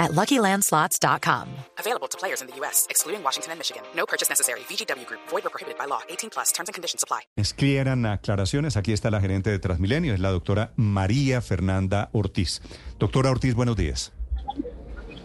at 0.00 0.10
LuckyLandSlots.com. 0.12 1.46
Available 1.78 2.08
to 2.08 2.18
players 2.18 2.40
in 2.40 2.48
the 2.48 2.56
U.S., 2.56 2.86
excluding 2.90 3.22
Washington 3.22 3.52
and 3.52 3.60
Michigan. 3.60 3.82
No 3.94 4.06
purchase 4.06 4.28
necessary. 4.28 4.60
VGW 4.68 5.06
Group. 5.06 5.20
Void 5.28 5.46
or 5.46 5.50
prohibited 5.50 5.78
by 5.78 5.86
law. 5.86 6.00
18 6.08 6.30
plus. 6.30 6.50
Terms 6.52 6.68
and 6.68 6.74
conditions 6.74 7.04
apply. 7.04 7.20
Esclieran 7.36 8.06
aclaraciones. 8.06 8.76
Aquí 8.76 8.92
está 8.92 9.10
la 9.10 9.20
gerente 9.20 9.50
de 9.50 9.58
Transmilenio, 9.58 10.14
es 10.14 10.20
la 10.20 10.30
doctora 10.30 10.72
María 10.76 11.40
Fernanda 11.40 12.08
Ortiz. 12.12 12.62
Doctora 12.98 13.30
Ortiz, 13.30 13.54
buenos 13.54 13.76
días. 13.76 14.12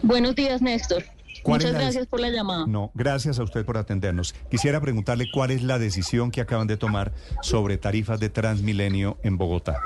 Buenos 0.02 0.34
días, 0.36 0.62
Néstor. 0.62 1.04
¿Cuál 1.42 1.60
Muchas 1.60 1.72
la 1.72 1.78
gracias 1.80 2.06
por 2.06 2.20
la 2.20 2.28
llamada. 2.28 2.66
No, 2.66 2.90
gracias 2.94 3.38
a 3.38 3.42
usted 3.42 3.64
por 3.64 3.76
atendernos. 3.76 4.34
Quisiera 4.50 4.80
preguntarle 4.80 5.26
cuál 5.32 5.52
es 5.52 5.62
la 5.62 5.78
decisión 5.78 6.30
que 6.30 6.40
acaban 6.40 6.66
de 6.66 6.76
tomar 6.76 7.12
sobre 7.40 7.78
tarifas 7.78 8.18
de 8.20 8.30
Transmilenio 8.30 9.18
en 9.22 9.38
Bogotá. 9.38 9.80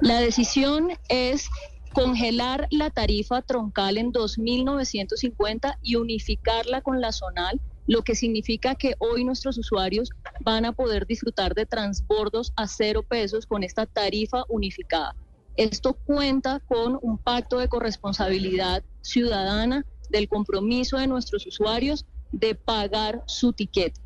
La 0.00 0.20
decisión 0.20 0.92
es 1.08 1.48
congelar 1.92 2.66
la 2.70 2.90
tarifa 2.90 3.42
troncal 3.42 3.98
en 3.98 4.12
2.950 4.12 5.76
y 5.82 5.96
unificarla 5.96 6.80
con 6.80 7.00
la 7.00 7.12
zonal, 7.12 7.60
lo 7.86 8.02
que 8.02 8.14
significa 8.14 8.74
que 8.74 8.94
hoy 8.98 9.24
nuestros 9.24 9.58
usuarios 9.58 10.10
van 10.40 10.64
a 10.64 10.72
poder 10.72 11.06
disfrutar 11.06 11.54
de 11.54 11.66
transbordos 11.66 12.52
a 12.56 12.66
cero 12.66 13.02
pesos 13.02 13.46
con 13.46 13.62
esta 13.62 13.86
tarifa 13.86 14.44
unificada. 14.48 15.14
Esto 15.56 15.94
cuenta 15.94 16.60
con 16.60 16.98
un 17.02 17.18
pacto 17.18 17.58
de 17.58 17.68
corresponsabilidad 17.68 18.82
ciudadana 19.02 19.84
del 20.10 20.28
compromiso 20.28 20.98
de 20.98 21.06
nuestros 21.06 21.46
usuarios 21.46 22.06
de 22.32 22.54
pagar 22.54 23.22
su 23.26 23.52
tiquete. 23.52 24.01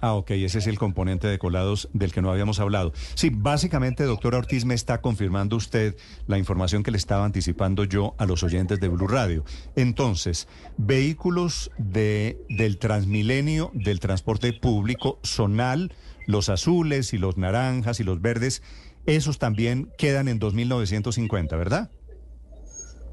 Ah, 0.00 0.14
ok, 0.14 0.30
ese 0.30 0.58
es 0.58 0.66
el 0.68 0.78
componente 0.78 1.26
de 1.26 1.38
colados 1.38 1.88
del 1.92 2.12
que 2.12 2.22
no 2.22 2.30
habíamos 2.30 2.60
hablado. 2.60 2.92
Sí, 3.14 3.30
básicamente, 3.32 4.04
doctora 4.04 4.38
Ortiz, 4.38 4.64
me 4.64 4.74
está 4.74 5.00
confirmando 5.00 5.56
usted 5.56 5.96
la 6.28 6.38
información 6.38 6.84
que 6.84 6.92
le 6.92 6.98
estaba 6.98 7.24
anticipando 7.24 7.82
yo 7.82 8.14
a 8.18 8.26
los 8.26 8.44
oyentes 8.44 8.78
de 8.78 8.88
Blue 8.88 9.08
Radio. 9.08 9.44
Entonces, 9.74 10.46
vehículos 10.76 11.72
de, 11.78 12.38
del 12.48 12.78
Transmilenio, 12.78 13.72
del 13.74 13.98
transporte 13.98 14.52
público, 14.52 15.18
zonal, 15.24 15.92
los 16.26 16.48
azules 16.48 17.12
y 17.12 17.18
los 17.18 17.36
naranjas 17.36 17.98
y 17.98 18.04
los 18.04 18.20
verdes, 18.20 18.62
esos 19.06 19.38
también 19.38 19.90
quedan 19.98 20.28
en 20.28 20.38
2.950, 20.38 21.58
¿verdad? 21.58 21.90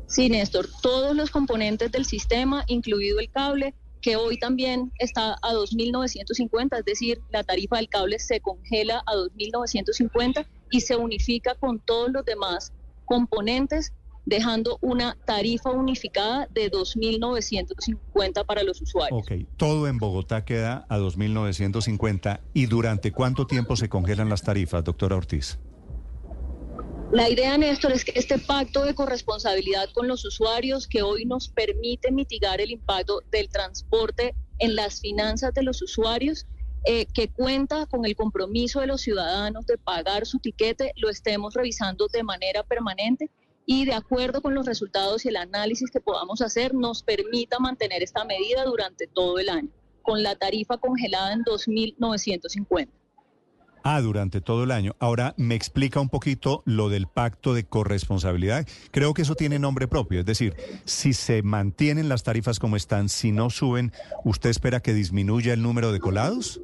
Sí, 0.07 0.29
Néstor, 0.29 0.67
todos 0.83 1.15
los 1.15 1.31
componentes 1.31 1.91
del 1.91 2.05
sistema, 2.05 2.63
incluido 2.67 3.19
el 3.19 3.31
cable, 3.31 3.73
que 4.05 4.17
hoy 4.17 4.37
también 4.37 4.91
está 4.99 5.33
a 5.41 5.53
2.950, 5.53 6.77
es 6.77 6.85
decir, 6.85 7.21
la 7.31 7.43
tarifa 7.43 7.77
del 7.77 7.89
cable 7.89 8.19
se 8.19 8.39
congela 8.39 9.01
a 9.07 9.13
2.950 9.15 10.45
y 10.69 10.81
se 10.81 10.95
unifica 10.95 11.55
con 11.55 11.79
todos 11.79 12.11
los 12.11 12.23
demás 12.23 12.71
componentes, 13.05 13.93
dejando 14.23 14.77
una 14.81 15.17
tarifa 15.25 15.71
unificada 15.71 16.47
de 16.51 16.69
2.950 16.69 18.45
para 18.45 18.61
los 18.61 18.79
usuarios. 18.79 19.23
Ok, 19.23 19.47
todo 19.57 19.87
en 19.87 19.97
Bogotá 19.97 20.45
queda 20.45 20.85
a 20.87 20.99
2.950. 20.99 22.41
¿Y 22.53 22.67
durante 22.67 23.11
cuánto 23.11 23.47
tiempo 23.47 23.75
se 23.75 23.89
congelan 23.89 24.29
las 24.29 24.43
tarifas, 24.43 24.83
doctora 24.83 25.15
Ortiz? 25.15 25.57
La 27.15 27.29
idea, 27.29 27.57
Néstor, 27.57 27.93
es 27.93 28.03
que 28.03 28.11
este 28.19 28.37
pacto 28.39 28.83
de 28.83 28.93
corresponsabilidad 28.93 29.87
con 29.93 30.05
los 30.09 30.25
usuarios 30.25 30.85
que 30.85 31.01
hoy 31.01 31.23
nos 31.23 31.47
permite 31.47 32.11
mitigar 32.11 32.59
el 32.59 32.71
impacto 32.71 33.21
del 33.31 33.47
transporte 33.47 34.35
en 34.59 34.75
las 34.75 34.99
finanzas 34.99 35.53
de 35.53 35.63
los 35.63 35.81
usuarios, 35.81 36.45
eh, 36.83 37.05
que 37.05 37.29
cuenta 37.29 37.85
con 37.85 38.03
el 38.03 38.17
compromiso 38.17 38.81
de 38.81 38.87
los 38.87 38.99
ciudadanos 38.99 39.65
de 39.65 39.77
pagar 39.77 40.25
su 40.25 40.39
tiquete, 40.39 40.91
lo 40.97 41.09
estemos 41.09 41.53
revisando 41.53 42.09
de 42.09 42.21
manera 42.23 42.63
permanente 42.63 43.31
y 43.65 43.85
de 43.85 43.93
acuerdo 43.93 44.41
con 44.41 44.53
los 44.53 44.65
resultados 44.65 45.23
y 45.23 45.29
el 45.29 45.37
análisis 45.37 45.91
que 45.91 46.01
podamos 46.01 46.41
hacer, 46.41 46.73
nos 46.73 47.01
permita 47.01 47.59
mantener 47.59 48.03
esta 48.03 48.25
medida 48.25 48.65
durante 48.65 49.07
todo 49.07 49.39
el 49.39 49.47
año, 49.47 49.69
con 50.01 50.21
la 50.21 50.35
tarifa 50.35 50.77
congelada 50.79 51.31
en 51.31 51.45
2.950. 51.45 52.89
Ah, 53.87 54.01
durante 54.01 54.41
todo 54.41 54.63
el 54.63 54.71
año. 54.71 54.95
Ahora, 54.97 55.35
¿me 55.37 55.53
explica 55.53 55.99
un 55.99 56.09
poquito 56.09 56.63
lo 56.65 56.89
del 56.89 57.05
pacto 57.05 57.53
de 57.53 57.65
corresponsabilidad? 57.65 58.67
Creo 58.89 59.13
que 59.13 59.21
eso 59.21 59.35
tiene 59.35 59.59
nombre 59.59 59.87
propio, 59.87 60.21
es 60.21 60.25
decir, 60.25 60.55
si 60.85 61.13
se 61.13 61.43
mantienen 61.43 62.09
las 62.09 62.23
tarifas 62.23 62.57
como 62.57 62.77
están, 62.77 63.09
si 63.09 63.31
no 63.31 63.51
suben, 63.51 63.93
¿usted 64.23 64.49
espera 64.49 64.79
que 64.79 64.95
disminuya 64.95 65.53
el 65.53 65.61
número 65.61 65.91
de 65.91 65.99
colados? 65.99 66.59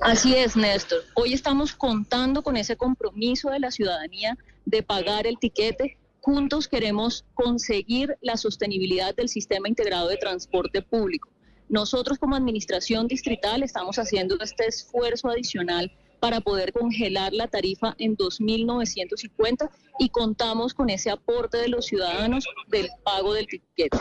Así 0.00 0.34
es, 0.34 0.56
Néstor. 0.56 1.00
Hoy 1.14 1.34
estamos 1.34 1.74
contando 1.74 2.42
con 2.42 2.56
ese 2.56 2.78
compromiso 2.78 3.50
de 3.50 3.60
la 3.60 3.70
ciudadanía 3.70 4.38
de 4.64 4.82
pagar 4.82 5.26
el 5.26 5.38
tiquete. 5.38 5.98
Juntos 6.22 6.66
queremos 6.66 7.26
conseguir 7.34 8.16
la 8.22 8.38
sostenibilidad 8.38 9.14
del 9.14 9.28
sistema 9.28 9.68
integrado 9.68 10.08
de 10.08 10.16
transporte 10.16 10.80
público. 10.80 11.28
Nosotros 11.68 12.18
como 12.18 12.36
administración 12.36 13.08
distrital 13.08 13.62
estamos 13.62 13.98
haciendo 13.98 14.36
este 14.40 14.66
esfuerzo 14.66 15.28
adicional 15.28 15.92
para 16.20 16.40
poder 16.40 16.72
congelar 16.72 17.32
la 17.32 17.46
tarifa 17.48 17.94
en 17.98 18.16
2.950 18.16 19.70
y 19.98 20.08
contamos 20.08 20.74
con 20.74 20.90
ese 20.90 21.10
aporte 21.10 21.58
de 21.58 21.68
los 21.68 21.86
ciudadanos 21.86 22.44
del 22.68 22.88
pago 23.04 23.34
del 23.34 23.46
tiquete. 23.46 23.98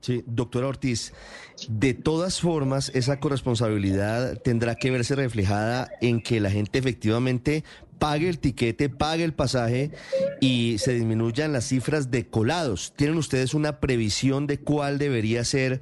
Sí, 0.00 0.22
doctora 0.26 0.68
Ortiz, 0.68 1.12
de 1.68 1.92
todas 1.92 2.40
formas, 2.40 2.90
esa 2.94 3.18
corresponsabilidad 3.18 4.40
tendrá 4.42 4.76
que 4.76 4.92
verse 4.92 5.16
reflejada 5.16 5.90
en 6.00 6.20
que 6.20 6.40
la 6.40 6.50
gente 6.50 6.78
efectivamente 6.78 7.64
pague 7.98 8.28
el 8.28 8.38
tiquete, 8.38 8.90
pague 8.90 9.24
el 9.24 9.34
pasaje 9.34 9.90
y 10.40 10.76
se 10.78 10.94
disminuyan 10.94 11.52
las 11.52 11.66
cifras 11.66 12.12
de 12.12 12.28
colados. 12.28 12.92
¿Tienen 12.94 13.16
ustedes 13.16 13.54
una 13.54 13.80
previsión 13.80 14.46
de 14.46 14.60
cuál 14.60 14.98
debería 14.98 15.44
ser 15.44 15.80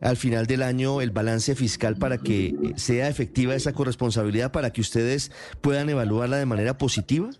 al 0.00 0.16
final 0.16 0.46
del 0.46 0.62
año 0.62 1.00
el 1.00 1.10
balance 1.10 1.54
fiscal 1.54 1.96
para 1.96 2.18
que 2.18 2.48
eh, 2.48 2.54
sea 2.76 3.08
efectiva 3.08 3.54
esa 3.54 3.72
corresponsabilidad, 3.72 4.52
para 4.52 4.72
que 4.72 4.80
ustedes 4.80 5.32
puedan 5.60 5.88
evaluarla 5.88 6.36
de 6.36 6.46
manera 6.46 6.78
positiva? 6.78 7.30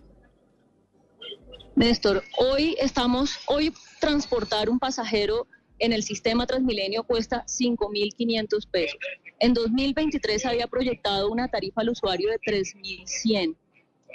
Néstor, 1.75 2.23
hoy 2.37 2.75
estamos, 2.79 3.39
hoy 3.47 3.73
transportar 4.01 4.69
un 4.69 4.79
pasajero 4.79 5.47
en 5.79 5.93
el 5.93 6.03
sistema 6.03 6.45
Transmilenio 6.45 7.03
cuesta 7.03 7.45
5.500 7.45 8.67
pesos. 8.69 8.99
En 9.39 9.53
2023 9.53 10.45
había 10.45 10.67
proyectado 10.67 11.31
una 11.31 11.47
tarifa 11.47 11.81
al 11.81 11.89
usuario 11.89 12.29
de 12.29 12.39
3.100 12.39 13.55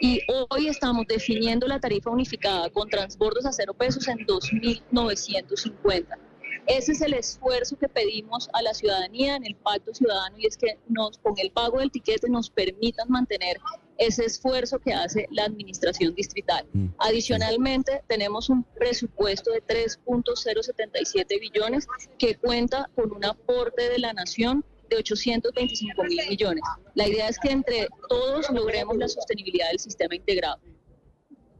y 0.00 0.20
hoy 0.50 0.68
estamos 0.68 1.06
definiendo 1.06 1.66
la 1.66 1.80
tarifa 1.80 2.10
unificada 2.10 2.68
con 2.70 2.88
transbordos 2.88 3.46
a 3.46 3.52
cero 3.52 3.74
pesos 3.74 4.06
en 4.08 4.18
2.950. 4.18 6.18
Ese 6.66 6.92
es 6.92 7.02
el 7.02 7.14
esfuerzo 7.14 7.76
que 7.76 7.88
pedimos 7.88 8.48
a 8.52 8.62
la 8.62 8.72
ciudadanía 8.72 9.36
en 9.36 9.44
el 9.44 9.54
Pacto 9.54 9.94
Ciudadano 9.94 10.36
y 10.38 10.46
es 10.46 10.56
que 10.56 10.78
nos, 10.88 11.18
con 11.18 11.34
el 11.38 11.50
pago 11.50 11.78
del 11.78 11.90
tiquete 11.90 12.28
nos 12.28 12.48
permitan 12.50 13.08
mantener 13.10 13.58
ese 13.98 14.24
esfuerzo 14.24 14.78
que 14.78 14.92
hace 14.92 15.26
la 15.30 15.44
administración 15.44 16.14
distrital. 16.14 16.66
Mm. 16.72 16.86
Adicionalmente, 16.98 18.02
tenemos 18.08 18.48
un 18.48 18.64
presupuesto 18.64 19.52
de 19.52 19.62
3.077 19.62 21.40
billones 21.40 21.86
que 22.18 22.36
cuenta 22.36 22.90
con 22.94 23.12
un 23.12 23.24
aporte 23.24 23.88
de 23.90 23.98
la 23.98 24.12
nación 24.12 24.64
de 24.88 24.96
825 24.96 26.02
mil 26.04 26.20
millones. 26.28 26.62
La 26.94 27.08
idea 27.08 27.28
es 27.28 27.38
que 27.38 27.50
entre 27.50 27.88
todos 28.08 28.50
logremos 28.50 28.96
la 28.96 29.08
sostenibilidad 29.08 29.68
del 29.68 29.78
sistema 29.78 30.14
integrado. 30.14 30.60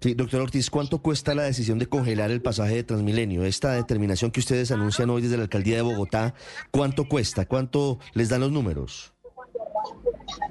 Sí, 0.05 0.13
doctor 0.13 0.43
Ortiz, 0.43 0.69
¿cuánto 0.69 0.99
cuesta 0.99 1.35
la 1.35 1.45
decisión 1.45 1.79
de 1.79 1.87
congelar 1.87 2.31
el 2.31 2.43
pasaje 2.43 2.75
de 2.75 2.85
Transmilenio? 2.85 3.43
Esta 3.47 3.73
determinación 3.73 4.31
que 4.31 4.41
ustedes 4.41 4.71
anuncian 4.71 5.09
hoy 5.09 5.23
desde 5.23 5.39
la 5.39 5.45
alcaldía 5.45 5.77
de 5.77 5.81
Bogotá, 5.81 6.35
¿cuánto 6.71 7.09
cuesta? 7.09 7.47
¿Cuánto 7.47 7.99
les 8.13 8.29
dan 8.29 8.43
los 8.43 8.53
números? 8.53 9.15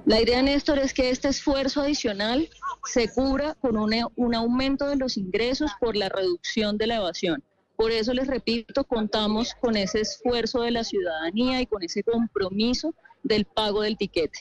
La 0.08 0.20
idea, 0.20 0.42
Néstor, 0.42 0.80
es 0.80 0.92
que 0.92 1.12
este 1.12 1.28
esfuerzo 1.28 1.82
adicional 1.82 2.50
se 2.84 3.08
cubra 3.10 3.54
con 3.54 3.78
un, 3.78 3.94
un 4.16 4.34
aumento 4.34 4.88
de 4.88 4.96
los 4.96 5.18
ingresos 5.18 5.70
por 5.80 5.96
la 5.96 6.10
reducción 6.10 6.80
de 6.80 6.88
la 6.88 6.96
evasión. 6.96 7.44
Por 7.76 7.92
eso 7.92 8.12
les 8.12 8.26
repito, 8.26 8.84
contamos 8.86 9.54
con 9.62 9.78
ese 9.78 10.02
esfuerzo 10.02 10.62
de 10.62 10.72
la 10.72 10.84
ciudadanía 10.84 11.62
y 11.62 11.68
con 11.68 11.84
ese 11.84 12.02
compromiso 12.02 12.96
del 13.22 13.46
pago 13.46 13.84
del 13.84 13.98
tiquete. 13.98 14.40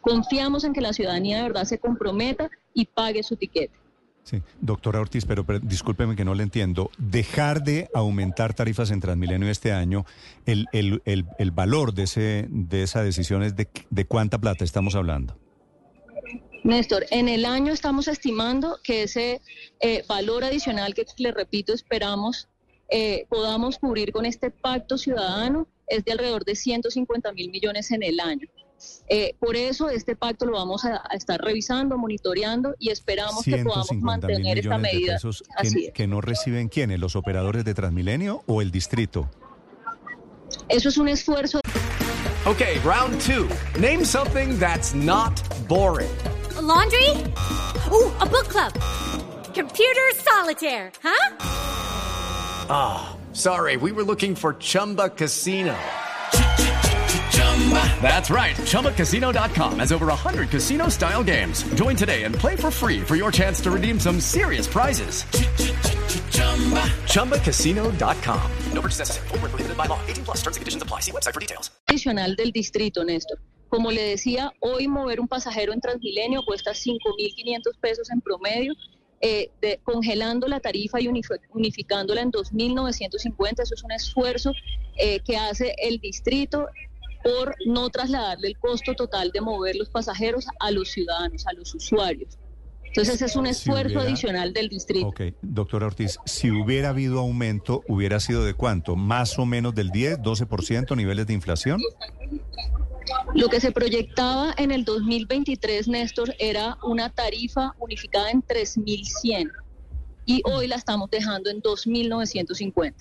Confiamos 0.00 0.64
en 0.64 0.72
que 0.72 0.80
la 0.80 0.92
ciudadanía 0.92 1.38
de 1.38 1.42
verdad 1.44 1.64
se 1.64 1.78
comprometa 1.78 2.50
y 2.74 2.86
pague 2.86 3.22
su 3.22 3.36
tiquete. 3.36 3.74
Sí, 4.22 4.42
doctora 4.60 5.00
Ortiz, 5.00 5.24
pero, 5.24 5.44
pero, 5.44 5.60
discúlpeme 5.60 6.16
que 6.16 6.24
no 6.24 6.34
le 6.34 6.42
entiendo. 6.42 6.90
Dejar 6.98 7.62
de 7.62 7.88
aumentar 7.94 8.54
tarifas 8.54 8.90
en 8.90 9.00
Transmilenio 9.00 9.48
este 9.48 9.72
año, 9.72 10.04
el, 10.46 10.66
el, 10.72 11.00
el, 11.04 11.26
el 11.38 11.50
valor 11.52 11.94
de, 11.94 12.02
ese, 12.02 12.46
de 12.50 12.82
esa 12.82 13.04
decisión 13.04 13.44
es 13.44 13.54
de, 13.54 13.68
de 13.88 14.04
cuánta 14.04 14.38
plata 14.38 14.64
estamos 14.64 14.96
hablando. 14.96 15.38
Néstor, 16.64 17.06
en 17.10 17.28
el 17.28 17.44
año 17.44 17.72
estamos 17.72 18.08
estimando 18.08 18.80
que 18.82 19.04
ese 19.04 19.40
eh, 19.78 20.02
valor 20.08 20.42
adicional 20.42 20.94
que, 20.94 21.06
le 21.18 21.30
repito, 21.30 21.72
esperamos 21.72 22.48
eh, 22.88 23.26
podamos 23.28 23.78
cubrir 23.78 24.12
con 24.12 24.26
este 24.26 24.50
pacto 24.50 24.98
ciudadano 24.98 25.66
es 25.86 26.04
de 26.04 26.12
alrededor 26.12 26.44
de 26.44 26.56
150 26.56 27.32
mil 27.32 27.50
millones 27.50 27.92
en 27.92 28.02
el 28.02 28.18
año. 28.18 28.48
Eh, 29.08 29.34
por 29.38 29.56
eso 29.56 29.88
este 29.88 30.16
pacto 30.16 30.46
lo 30.46 30.52
vamos 30.52 30.84
a, 30.84 31.02
a, 31.08 31.14
estar 31.14 31.40
revisando, 31.40 31.96
monitoreando 31.96 32.74
y 32.78 32.90
esperamos 32.90 33.44
que 33.44 33.64
podamos 33.64 33.92
mantener 33.92 34.58
esta 34.58 34.78
medida. 34.78 35.12
De 35.12 35.18
pesos 35.18 35.44
que, 35.62 35.92
que, 35.92 36.06
no 36.06 36.20
reciben 36.20 36.68
quiénes, 36.68 36.98
los 36.98 37.16
operadores 37.16 37.64
de 37.64 37.74
Transmilenio 37.74 38.42
o 38.46 38.62
el 38.62 38.70
distrito. 38.70 39.30
Eso 40.68 40.88
es 40.88 40.96
un 40.98 41.08
esfuerzo. 41.08 41.60
Ok, 42.46 42.62
round 42.84 43.20
two. 43.20 43.48
Name 43.80 44.04
something 44.04 44.58
that's 44.58 44.94
not 44.94 45.40
boring. 45.68 46.10
A 46.56 46.62
laundry? 46.62 47.10
Ooh, 47.90 48.12
a 48.20 48.26
book 48.26 48.48
club. 48.48 48.72
Computer 49.54 50.12
solitaire, 50.14 50.92
huh? 51.02 51.36
Ah, 52.68 53.16
oh, 53.16 53.34
sorry, 53.34 53.76
we 53.76 53.90
were 53.90 54.04
looking 54.04 54.34
for 54.34 54.54
Chumba 54.54 55.08
Casino. 55.08 55.76
That's 58.00 58.30
right. 58.30 58.54
ChumbaCasino.com 58.54 59.80
has 59.80 59.90
over 59.90 60.06
100 60.06 60.50
casino 60.50 60.88
style 60.88 61.24
games. 61.24 61.64
Join 61.74 61.96
today 61.96 62.22
and 62.22 62.32
play 62.34 62.54
for 62.54 62.70
free 62.70 63.00
for 63.00 63.16
your 63.16 63.32
chance 63.32 63.60
to 63.62 63.70
redeem 63.72 63.98
some 63.98 64.20
serious 64.20 64.68
prizes. 64.68 65.24
ChumbaCasino.com. 67.12 68.50
No 68.72 68.80
purchase 68.80 69.00
necessary. 69.00 69.28
Full 69.28 69.38
prohibited 69.38 69.76
by 69.76 69.86
law. 69.86 69.98
18 70.06 70.24
plus 70.24 70.36
terms 70.42 70.56
and 70.56 70.62
conditions 70.62 70.82
apply. 70.82 71.00
See 71.00 71.10
website 71.10 71.34
for 71.34 71.40
details. 71.40 71.70
Adicional 71.88 72.36
del 72.36 72.52
distrito, 72.52 73.04
Néstor. 73.04 73.40
Como 73.68 73.90
le 73.90 74.02
decía, 74.02 74.52
hoy 74.60 74.86
mover 74.86 75.18
un 75.18 75.26
pasajero 75.26 75.72
en 75.72 75.80
Transmilenio 75.80 76.44
cuesta 76.44 76.70
5.500 76.70 77.80
pesos 77.80 78.10
en 78.10 78.20
promedio. 78.20 78.74
Eh, 79.22 79.50
de, 79.62 79.80
congelando 79.82 80.46
la 80.46 80.60
tarifa 80.60 81.00
y 81.00 81.08
unificándola 81.08 82.20
en 82.20 82.30
2.950. 82.30 83.62
Eso 83.62 83.74
es 83.74 83.82
un 83.82 83.92
esfuerzo 83.92 84.52
eh, 84.98 85.20
que 85.20 85.38
hace 85.38 85.74
el 85.78 85.98
distrito 85.98 86.68
por 87.26 87.56
no 87.66 87.90
trasladarle 87.90 88.46
el 88.46 88.58
costo 88.58 88.94
total 88.94 89.32
de 89.32 89.40
mover 89.40 89.74
los 89.74 89.90
pasajeros 89.90 90.46
a 90.60 90.70
los 90.70 90.90
ciudadanos, 90.90 91.44
a 91.48 91.52
los 91.54 91.74
usuarios. 91.74 92.38
Entonces 92.84 93.20
es 93.20 93.34
un 93.34 93.46
esfuerzo 93.46 93.88
si 93.88 93.94
hubiera, 93.96 94.10
adicional 94.10 94.52
del 94.52 94.68
distrito. 94.68 95.08
Ok, 95.08 95.20
doctora 95.42 95.86
Ortiz, 95.86 96.18
si 96.24 96.52
hubiera 96.52 96.90
habido 96.90 97.18
aumento, 97.18 97.82
¿hubiera 97.88 98.20
sido 98.20 98.44
de 98.44 98.54
cuánto? 98.54 98.94
¿Más 98.94 99.40
o 99.40 99.44
menos 99.44 99.74
del 99.74 99.90
10, 99.90 100.20
12% 100.20 100.96
niveles 100.96 101.26
de 101.26 101.32
inflación? 101.34 101.80
Lo 103.34 103.48
que 103.48 103.60
se 103.60 103.72
proyectaba 103.72 104.54
en 104.56 104.70
el 104.70 104.84
2023, 104.84 105.88
Néstor, 105.88 106.32
era 106.38 106.78
una 106.84 107.10
tarifa 107.10 107.72
unificada 107.80 108.30
en 108.30 108.42
3.100 108.42 109.50
y 110.26 110.42
hoy 110.44 110.68
la 110.68 110.76
estamos 110.76 111.10
dejando 111.10 111.50
en 111.50 111.60
2.950. 111.60 112.94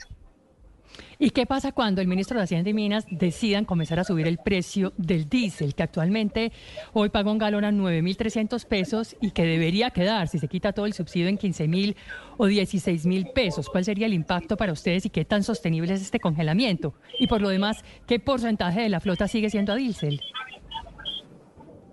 ¿Y 1.18 1.30
qué 1.30 1.46
pasa 1.46 1.72
cuando 1.72 2.02
el 2.02 2.08
ministro 2.08 2.38
de 2.38 2.44
Hacienda 2.44 2.70
y 2.70 2.74
Minas 2.74 3.06
decidan 3.10 3.66
comenzar 3.66 4.00
a 4.00 4.04
subir 4.04 4.28
el 4.28 4.38
precio 4.38 4.94
del 4.98 5.30
diésel, 5.30 5.76
que 5.76 5.84
actualmente 5.84 6.52
hoy 6.94 7.10
paga 7.10 7.32
un 7.32 7.38
galón 7.38 7.64
a 7.64 7.72
9.300 7.72 8.66
pesos 8.66 9.16
y 9.22 9.32
que 9.32 9.44
debería 9.44 9.92
quedar, 9.92 10.28
si 10.28 10.40
se 10.40 10.48
quita 10.48 10.74
todo 10.74 10.86
el 10.86 10.94
subsidio, 10.94 11.28
en 11.28 11.38
15.000 11.38 11.96
o 12.38 12.48
16.000 12.48 13.34
pesos? 13.34 13.70
¿Cuál 13.70 13.86
sería 13.86 14.08
el 14.08 14.14
impacto 14.14 14.58
para 14.58 14.74
ustedes 14.74 15.06
y 15.06 15.10
qué 15.10 15.26
tan 15.26 15.44
sostenible 15.44 15.94
es 15.94 16.02
este 16.02 16.20
congelamiento? 16.20 16.94
Y 17.20 17.28
por 17.28 17.42
lo 17.42 17.50
demás, 17.50 17.84
¿qué 18.08 18.20
porcentaje 18.20 18.82
de 18.82 18.90
la 18.90 19.00
flota 19.00 19.28
sigue 19.28 19.50
siendo 19.50 19.74
a 19.74 19.76
diésel? 19.76 20.22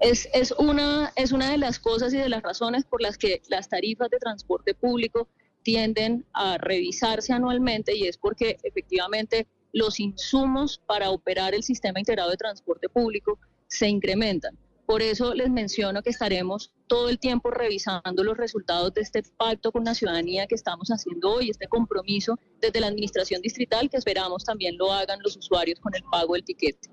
Es, 0.01 0.29
es, 0.35 0.53
una, 0.59 1.13
es 1.15 1.31
una 1.31 1.49
de 1.49 1.59
las 1.59 1.79
cosas 1.79 2.13
y 2.13 2.19
de 2.19 2.29
las 2.29 2.43
razones 2.43 2.85
por 2.85 3.01
las 3.01 3.17
que 3.17 3.41
las 3.49 3.69
tarifas 3.69 4.11
de 4.11 4.19
transporte 4.19 4.75
público 4.75 5.29
tienden 5.63 6.25
a 6.33 6.59
revisarse 6.59 7.33
anualmente 7.33 7.97
y 7.97 8.05
es 8.05 8.19
porque 8.19 8.59
efectivamente 8.63 9.47
los 9.73 10.01
insumos 10.01 10.81
para 10.87 11.11
operar 11.11 11.55
el 11.55 11.63
sistema 11.63 11.99
integrado 11.99 12.31
de 12.31 12.37
transporte 12.37 12.89
público 12.89 13.39
se 13.69 13.89
incrementan. 13.89 14.59
Por 14.87 15.01
eso 15.01 15.33
les 15.33 15.49
menciono 15.49 16.03
que 16.03 16.11
estaremos 16.11 16.73
todo 16.87 17.09
el 17.09 17.19
tiempo 17.19 17.51
revisando 17.51 18.25
los 18.25 18.37
resultados 18.37 18.93
de 18.93 19.01
este 19.01 19.23
pacto 19.37 19.73
con 19.73 19.85
la 19.85 19.95
ciudadanía 19.95 20.47
que 20.47 20.57
estamos 20.57 20.89
haciendo 20.89 21.33
hoy, 21.33 21.51
este 21.51 21.69
compromiso 21.69 22.39
desde 22.61 22.81
la 22.81 22.89
administración 22.89 23.41
distrital 23.41 23.89
que 23.89 23.97
esperamos 23.97 24.45
también 24.45 24.77
lo 24.77 24.93
hagan 24.93 25.21
los 25.23 25.37
usuarios 25.37 25.81
con 25.81 25.95
el 25.95 26.03
pago 26.11 26.35
del 26.35 26.45
tiquete. 26.45 26.91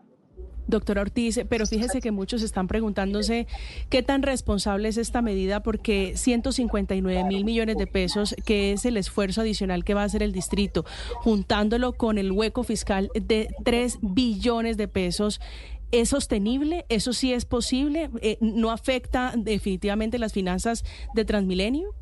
Doctora 0.69 1.01
Ortiz, 1.01 1.41
pero 1.49 1.65
fíjese 1.65 2.01
que 2.01 2.11
muchos 2.11 2.41
están 2.41 2.67
preguntándose 2.67 3.47
qué 3.89 4.03
tan 4.03 4.21
responsable 4.21 4.89
es 4.89 4.97
esta 4.97 5.21
medida 5.21 5.61
porque 5.61 6.13
159 6.15 7.23
mil 7.25 7.45
millones 7.45 7.77
de 7.77 7.87
pesos, 7.87 8.35
que 8.45 8.71
es 8.71 8.85
el 8.85 8.97
esfuerzo 8.97 9.41
adicional 9.41 9.83
que 9.83 9.93
va 9.93 10.03
a 10.03 10.05
hacer 10.05 10.23
el 10.23 10.31
distrito, 10.31 10.85
juntándolo 11.15 11.93
con 11.93 12.17
el 12.17 12.31
hueco 12.31 12.63
fiscal 12.63 13.09
de 13.13 13.49
3 13.63 13.99
billones 14.01 14.77
de 14.77 14.87
pesos, 14.87 15.39
¿Es 15.91 16.09
sostenible? 16.09 16.85
¿Eso 16.89 17.13
sí 17.13 17.33
es 17.33 17.45
posible? 17.45 18.11
Eh, 18.21 18.37
¿No 18.41 18.69
afecta 18.69 19.33
definitivamente 19.35 20.19
las 20.19 20.33
finanzas 20.33 20.83
de 21.15 21.25
Transmilenio? 21.25 21.95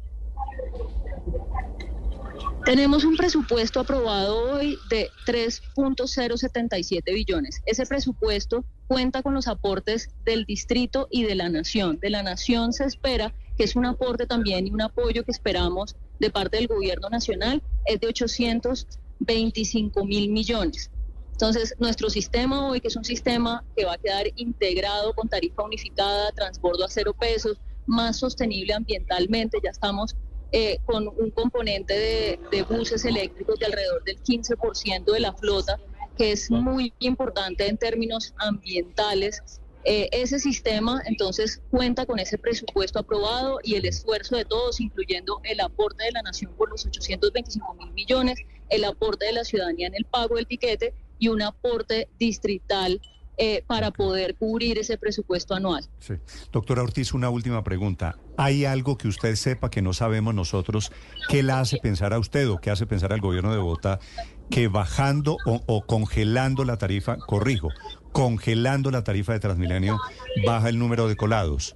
Tenemos 2.67 3.05
un 3.05 3.15
presupuesto 3.15 3.79
aprobado 3.79 4.51
hoy 4.51 4.77
de 4.89 5.09
3.077 5.25 7.13
billones. 7.13 7.61
Ese 7.65 7.85
presupuesto 7.85 8.65
cuenta 8.87 9.23
con 9.23 9.33
los 9.33 9.47
aportes 9.47 10.09
del 10.25 10.43
distrito 10.43 11.07
y 11.09 11.23
de 11.23 11.35
la 11.35 11.47
nación. 11.47 11.97
De 12.01 12.09
la 12.09 12.23
nación 12.23 12.73
se 12.73 12.83
espera 12.83 13.33
que 13.57 13.63
es 13.63 13.77
un 13.77 13.85
aporte 13.85 14.27
también 14.27 14.67
y 14.67 14.71
un 14.71 14.81
apoyo 14.81 15.23
que 15.23 15.31
esperamos 15.31 15.95
de 16.19 16.29
parte 16.29 16.57
del 16.57 16.67
gobierno 16.67 17.09
nacional, 17.09 17.63
es 17.85 18.01
de 18.01 18.07
825 18.07 20.03
mil 20.03 20.29
millones. 20.29 20.91
Entonces, 21.31 21.73
nuestro 21.79 22.09
sistema 22.09 22.67
hoy, 22.67 22.81
que 22.81 22.89
es 22.89 22.97
un 22.97 23.05
sistema 23.05 23.63
que 23.77 23.85
va 23.85 23.93
a 23.93 23.97
quedar 23.97 24.25
integrado 24.35 25.13
con 25.13 25.29
tarifa 25.29 25.63
unificada, 25.63 26.33
transbordo 26.33 26.83
a 26.83 26.89
cero 26.89 27.15
pesos, 27.17 27.61
más 27.85 28.17
sostenible 28.17 28.73
ambientalmente, 28.73 29.57
ya 29.63 29.69
estamos 29.69 30.17
eh, 30.51 30.79
con 30.85 31.07
un 31.07 31.31
componente 31.31 31.93
de, 31.93 32.39
de, 32.51 32.63
buses 32.63 33.03
eléctricos 33.05 33.59
de 33.59 33.65
alrededor 33.65 34.03
del 34.03 34.21
15% 34.23 35.11
de 35.11 35.19
la 35.19 35.33
flota, 35.33 35.79
que 36.17 36.31
es 36.31 36.49
muy 36.49 36.93
importante 36.99 37.67
en 37.67 37.77
términos 37.77 38.33
ambientales. 38.37 39.41
Eh, 39.83 40.09
ese 40.11 40.39
sistema 40.39 41.01
entonces 41.05 41.61
cuenta 41.69 42.05
con 42.05 42.19
ese 42.19 42.37
presupuesto 42.37 42.99
aprobado 42.99 43.59
y 43.63 43.75
el 43.75 43.85
esfuerzo 43.85 44.35
de 44.35 44.43
todos, 44.43 44.81
incluyendo 44.81 45.39
el 45.43 45.61
aporte 45.61 46.03
de 46.03 46.11
la 46.11 46.21
nación 46.21 46.53
por 46.57 46.69
los 46.69 46.85
825 46.85 47.73
mil 47.75 47.91
millones, 47.93 48.39
el 48.69 48.83
aporte 48.83 49.25
de 49.25 49.33
la 49.33 49.45
ciudadanía 49.45 49.87
en 49.87 49.95
el 49.95 50.05
pago 50.05 50.35
del 50.35 50.47
tiquete 50.47 50.93
y 51.19 51.29
un 51.29 51.41
aporte 51.41 52.09
distrital 52.19 52.99
eh, 53.37 53.63
para 53.67 53.91
poder 53.91 54.35
cubrir 54.35 54.79
ese 54.79 54.97
presupuesto 54.97 55.53
anual. 55.53 55.85
Sí. 55.99 56.15
Doctora 56.51 56.81
Ortiz, 56.81 57.13
una 57.13 57.29
última 57.29 57.63
pregunta. 57.63 58.17
¿Hay 58.35 58.65
algo 58.65 58.97
que 58.97 59.07
usted 59.07 59.35
sepa 59.35 59.69
que 59.69 59.81
no 59.81 59.93
sabemos 59.93 60.33
nosotros? 60.33 60.91
¿Qué 61.29 61.43
la 61.43 61.59
hace 61.59 61.77
pensar 61.77 62.13
a 62.13 62.19
usted 62.19 62.49
o 62.49 62.57
qué 62.57 62.71
hace 62.71 62.87
pensar 62.87 63.13
al 63.13 63.21
gobierno 63.21 63.51
de 63.51 63.59
Bogotá 63.59 63.99
que 64.49 64.67
bajando 64.67 65.37
o, 65.45 65.61
o 65.67 65.85
congelando 65.85 66.63
la 66.63 66.77
tarifa, 66.77 67.17
corrijo, 67.17 67.69
congelando 68.11 68.89
la 68.89 69.03
tarifa 69.03 69.33
de 69.33 69.39
Transmilenio, 69.39 69.99
baja 70.45 70.69
el 70.69 70.79
número 70.79 71.07
de 71.07 71.15
colados? 71.15 71.75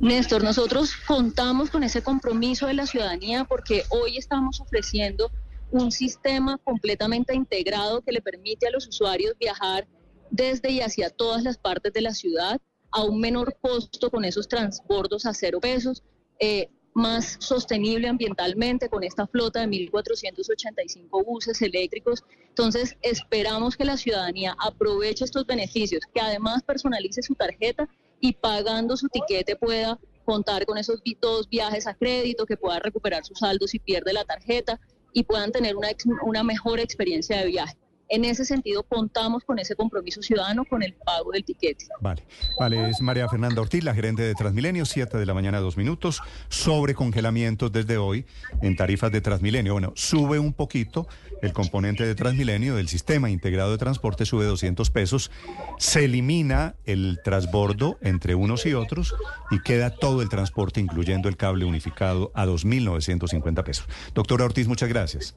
Néstor, 0.00 0.44
nosotros 0.44 0.92
contamos 1.06 1.70
con 1.70 1.82
ese 1.82 2.02
compromiso 2.02 2.66
de 2.66 2.74
la 2.74 2.86
ciudadanía 2.86 3.44
porque 3.44 3.84
hoy 3.90 4.16
estamos 4.16 4.60
ofreciendo 4.60 5.30
un 5.70 5.92
sistema 5.92 6.58
completamente 6.58 7.34
integrado 7.34 8.00
que 8.02 8.12
le 8.12 8.22
permite 8.22 8.66
a 8.66 8.70
los 8.70 8.86
usuarios 8.86 9.34
viajar 9.38 9.86
desde 10.30 10.70
y 10.70 10.80
hacia 10.80 11.10
todas 11.10 11.42
las 11.42 11.58
partes 11.58 11.92
de 11.92 12.00
la 12.00 12.14
ciudad 12.14 12.60
a 12.90 13.04
un 13.04 13.20
menor 13.20 13.56
costo 13.60 14.10
con 14.10 14.24
esos 14.24 14.48
transbordos 14.48 15.26
a 15.26 15.34
cero 15.34 15.60
pesos, 15.60 16.02
eh, 16.38 16.70
más 16.94 17.36
sostenible 17.38 18.08
ambientalmente 18.08 18.88
con 18.88 19.04
esta 19.04 19.26
flota 19.26 19.60
de 19.60 19.68
1.485 19.68 21.24
buses 21.24 21.60
eléctricos. 21.62 22.24
Entonces, 22.48 22.96
esperamos 23.02 23.76
que 23.76 23.84
la 23.84 23.96
ciudadanía 23.96 24.56
aproveche 24.58 25.24
estos 25.24 25.46
beneficios, 25.46 26.02
que 26.12 26.20
además 26.20 26.62
personalice 26.62 27.22
su 27.22 27.34
tarjeta 27.34 27.88
y 28.20 28.32
pagando 28.32 28.96
su 28.96 29.08
tiquete 29.08 29.54
pueda 29.54 29.98
contar 30.24 30.66
con 30.66 30.76
esos 30.76 31.00
dos 31.20 31.48
viajes 31.48 31.86
a 31.86 31.94
crédito, 31.94 32.46
que 32.46 32.56
pueda 32.56 32.80
recuperar 32.80 33.24
su 33.24 33.34
saldo 33.34 33.68
si 33.68 33.78
pierde 33.78 34.12
la 34.12 34.24
tarjeta 34.24 34.80
y 35.12 35.24
puedan 35.24 35.52
tener 35.52 35.76
una, 35.76 35.88
una 36.22 36.42
mejor 36.42 36.80
experiencia 36.80 37.38
de 37.38 37.46
viaje. 37.46 37.76
En 38.10 38.24
ese 38.24 38.46
sentido, 38.46 38.82
contamos 38.84 39.44
con 39.44 39.58
ese 39.58 39.76
compromiso 39.76 40.22
ciudadano 40.22 40.64
con 40.64 40.82
el 40.82 40.94
pago 40.94 41.30
del 41.32 41.44
tiquete. 41.44 41.84
Vale, 42.00 42.24
vale, 42.58 42.88
es 42.88 43.02
María 43.02 43.28
Fernanda 43.28 43.60
Ortiz, 43.60 43.84
la 43.84 43.94
gerente 43.94 44.22
de 44.22 44.34
Transmilenio, 44.34 44.86
7 44.86 45.18
de 45.18 45.26
la 45.26 45.34
mañana, 45.34 45.60
dos 45.60 45.76
minutos, 45.76 46.22
sobre 46.48 46.94
congelamientos 46.94 47.70
desde 47.70 47.98
hoy 47.98 48.24
en 48.62 48.76
tarifas 48.76 49.12
de 49.12 49.20
Transmilenio. 49.20 49.74
Bueno, 49.74 49.92
sube 49.94 50.38
un 50.38 50.54
poquito 50.54 51.06
el 51.42 51.52
componente 51.52 52.06
de 52.06 52.14
Transmilenio 52.14 52.76
del 52.76 52.88
sistema 52.88 53.28
integrado 53.28 53.72
de 53.72 53.78
transporte, 53.78 54.24
sube 54.24 54.46
200 54.46 54.90
pesos, 54.90 55.30
se 55.78 56.06
elimina 56.06 56.76
el 56.84 57.20
transbordo 57.22 57.98
entre 58.00 58.34
unos 58.34 58.64
y 58.64 58.72
otros 58.72 59.14
y 59.50 59.60
queda 59.60 59.90
todo 59.90 60.22
el 60.22 60.30
transporte, 60.30 60.80
incluyendo 60.80 61.28
el 61.28 61.36
cable 61.36 61.66
unificado, 61.66 62.32
a 62.34 62.46
2.950 62.46 63.64
pesos. 63.64 63.86
Doctora 64.14 64.46
Ortiz, 64.46 64.66
muchas 64.66 64.88
gracias. 64.88 65.34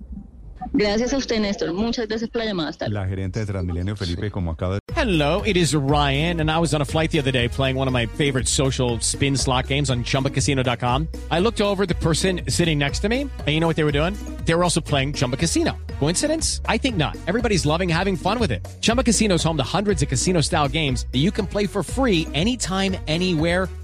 Gracias 0.74 1.14
a 1.14 1.18
usted, 1.18 1.40
Néstor. 1.40 1.74
Muchas 1.74 2.08
gracias 2.08 2.30
por 2.30 2.40
la 2.40 2.46
llamada. 2.46 2.70
Hasta 2.70 2.88
La 2.88 3.06
gerente 3.06 3.42
de 3.42 3.46
Transmilenio, 3.46 3.96
Felipe, 3.96 4.32
como 4.32 4.52
acaba 4.52 4.76
de... 4.76 4.80
Hello, 4.96 5.42
it 5.44 5.58
is 5.58 5.74
Ryan, 5.74 6.40
and 6.40 6.50
I 6.50 6.60
was 6.60 6.74
on 6.74 6.82
a 6.82 6.86
flight 6.86 7.12
the 7.12 7.20
other 7.20 7.32
day 7.32 7.50
playing 7.50 7.76
one 7.76 7.88
of 7.88 7.94
my 7.94 8.06
favorite 8.06 8.48
social 8.48 9.00
spin 9.00 9.36
slot 9.36 9.68
games 9.68 9.90
on 9.90 10.04
ChumbaCasino.com. 10.04 11.08
I 11.30 11.40
looked 11.40 11.60
over 11.60 11.86
the 11.86 11.96
person 11.96 12.42
sitting 12.48 12.78
next 12.78 13.00
to 13.00 13.10
me, 13.10 13.22
and 13.22 13.48
you 13.48 13.60
know 13.60 13.68
what 13.68 13.76
they 13.76 13.84
were 13.84 13.92
doing? 13.92 14.16
They 14.46 14.54
were 14.54 14.64
also 14.64 14.80
playing 14.80 15.14
Chumba 15.14 15.38
Casino. 15.38 15.78
Coincidence? 16.00 16.62
I 16.66 16.78
think 16.78 16.98
not. 16.98 17.18
Everybody's 17.28 17.66
loving 17.66 17.90
having 17.90 18.16
fun 18.16 18.40
with 18.40 18.52
it. 18.52 18.66
Chumba 18.82 19.04
Casino 19.04 19.36
is 19.36 19.44
home 19.44 19.58
to 19.58 19.64
hundreds 19.64 20.02
of 20.04 20.10
casino-style 20.10 20.70
games 20.70 21.06
that 21.12 21.20
you 21.20 21.32
can 21.32 21.48
play 21.48 21.68
for 21.68 21.84
free 21.84 22.28
anytime, 22.34 22.96
anywhere 23.08 23.68